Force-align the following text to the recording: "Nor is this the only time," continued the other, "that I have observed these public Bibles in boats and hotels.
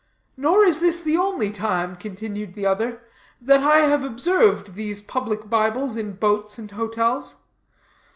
"Nor 0.35 0.65
is 0.65 0.79
this 0.79 0.99
the 0.99 1.15
only 1.15 1.51
time," 1.51 1.95
continued 1.95 2.55
the 2.55 2.65
other, 2.65 3.01
"that 3.39 3.61
I 3.63 3.81
have 3.81 4.03
observed 4.03 4.73
these 4.73 4.99
public 4.99 5.47
Bibles 5.47 5.95
in 5.95 6.13
boats 6.13 6.57
and 6.57 6.71
hotels. 6.71 7.35